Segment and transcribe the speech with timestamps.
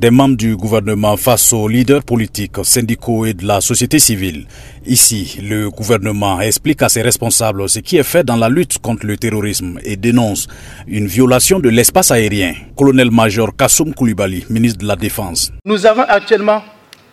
[0.00, 4.46] des membres du gouvernement face aux leaders politiques, syndicaux et de la société civile.
[4.86, 9.04] Ici, le gouvernement explique à ses responsables ce qui est fait dans la lutte contre
[9.04, 10.48] le terrorisme et dénonce
[10.88, 12.54] une violation de l'espace aérien.
[12.76, 15.52] Colonel-major Kassoum Koulibaly, ministre de la Défense.
[15.66, 16.62] Nous avons actuellement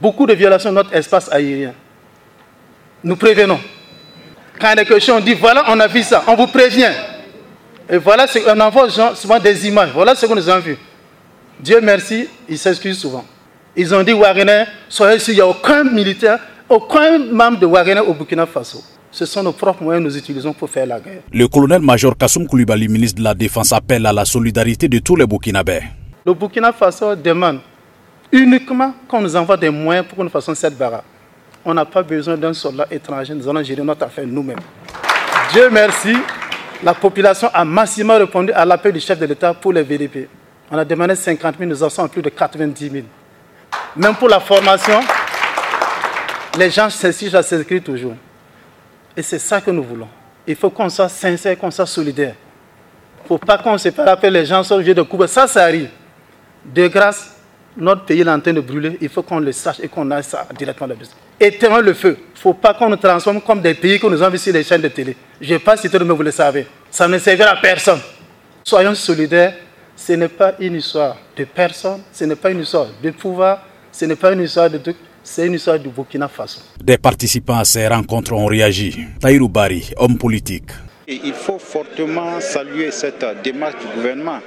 [0.00, 1.72] beaucoup de violations de notre espace aérien.
[3.02, 3.58] Nous prévenons.
[4.60, 6.46] Quand il y a des questions, on dit voilà, on a vu ça, on vous
[6.46, 6.92] prévient.
[7.90, 9.90] Et voilà, on envoie souvent des images.
[9.92, 10.76] Voilà ce que nous avons vu.
[11.60, 13.24] Dieu merci, ils s'excusent souvent.
[13.74, 18.00] Ils ont dit Wagner, soyez sûr, il n'y a aucun militaire, aucun membre de Wagner
[18.00, 18.82] au Burkina Faso.
[19.10, 21.22] Ce sont nos propres moyens que nous utilisons pour faire la guerre.
[21.32, 25.26] Le colonel-major Kassoum Koulibaly, ministre de la Défense, appelle à la solidarité de tous les
[25.26, 25.80] Burkinabés.
[26.24, 27.60] Le Burkina Faso demande
[28.32, 31.02] uniquement qu'on nous envoie des moyens pour que nous fassions cette barre.
[31.64, 34.58] On n'a pas besoin d'un soldat étranger, nous allons gérer notre affaire nous-mêmes.
[35.52, 36.14] Dieu merci,
[36.82, 40.28] la population a massivement répondu à l'appel du chef de l'État pour les VDP.
[40.70, 43.04] On a demandé 50 000, nous en sommes plus de 90 000.
[43.96, 45.00] Même pour la formation,
[46.58, 48.14] les gens s'inscrivent à s'inscrire toujours.
[49.16, 50.08] Et c'est ça que nous voulons.
[50.46, 52.34] Il faut qu'on soit sincère, qu'on soit solidaire.
[53.20, 55.26] Il ne faut pas qu'on se fasse appeler les gens le jeu de coupe.
[55.26, 55.88] Ça, ça arrive.
[56.64, 57.36] De grâce,
[57.76, 58.98] notre pays est en train de brûler.
[59.00, 61.12] Il faut qu'on le sache et qu'on aille ça directement là-dessus.
[61.38, 62.16] Éteignons le feu.
[62.18, 64.62] Il ne faut pas qu'on nous transforme comme des pays que nous avons sur les
[64.62, 65.16] chaînes de télé.
[65.40, 66.66] Je ne vais pas citer mais vous le savez.
[66.90, 68.00] Ça ne servira à personne.
[68.64, 69.54] Soyons solidaires
[69.96, 74.04] ce n'est pas une histoire de personne, ce n'est pas une histoire de pouvoir, ce
[74.04, 76.60] n'est pas une histoire de truc, c'est une histoire du Burkina Faso.
[76.82, 78.96] Des participants à ces rencontres ont réagi.
[79.20, 80.70] Taïrou Bari, homme politique.
[81.08, 84.40] il faut fortement saluer cette démarche du gouvernement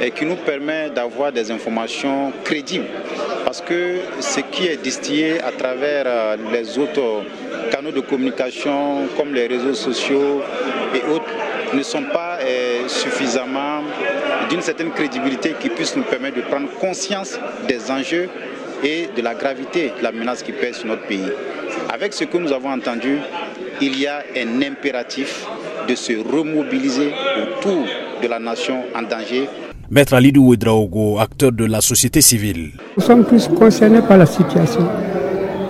[0.00, 2.86] et qui nous permet d'avoir des informations crédibles.
[3.44, 7.22] Parce que ce qui est distillé à travers euh, les autres
[7.70, 10.42] canaux de communication comme les réseaux sociaux
[10.94, 11.30] et autres
[11.74, 13.80] ne sont pas euh, suffisamment
[14.50, 18.28] d'une certaine crédibilité qui puisse nous permettre de prendre conscience des enjeux
[18.84, 21.30] et de la gravité de la menace qui pèse sur notre pays.
[21.92, 23.18] Avec ce que nous avons entendu,
[23.80, 25.46] il y a un impératif
[25.88, 27.12] de se remobiliser
[27.42, 27.84] autour
[28.22, 29.48] de la nation en danger.
[29.90, 32.70] Maître Alidou Ouedraogo, acteur de la société civile.
[32.96, 34.88] Nous sommes tous concernés par la situation,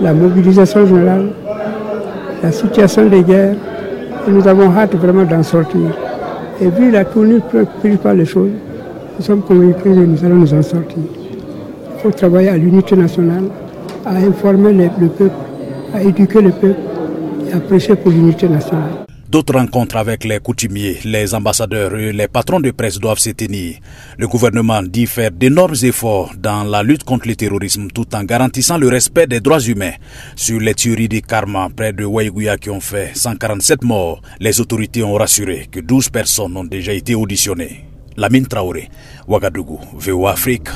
[0.00, 1.32] la mobilisation générale,
[2.42, 3.56] la situation des guerres,
[4.28, 5.80] nous avons hâte vraiment d'en sortir.
[6.60, 7.42] Et vu la tournure
[7.80, 8.50] prise par les choses,
[9.18, 10.98] nous sommes convaincus que nous allons nous en sortir.
[10.98, 13.44] Il faut travailler à l'unité nationale,
[14.04, 15.34] à informer le peuple,
[15.94, 16.80] à éduquer le peuple
[17.48, 19.11] et à prêcher pour l'unité nationale.
[19.32, 23.76] D'autres rencontres avec les coutumiers, les ambassadeurs et les patrons de presse doivent se tenir.
[24.18, 28.76] Le gouvernement dit faire d'énormes efforts dans la lutte contre le terrorisme tout en garantissant
[28.76, 29.94] le respect des droits humains.
[30.36, 35.02] Sur les tueries de Karma près de Waïgouya qui ont fait 147 morts, les autorités
[35.02, 37.86] ont rassuré que 12 personnes ont déjà été auditionnées.
[38.18, 38.90] Lamine Traoré,
[39.26, 40.68] Ouagadougou, VO Afrique.